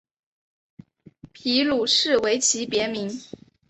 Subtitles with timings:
[1.31, 3.21] 皮鲁士为其别名。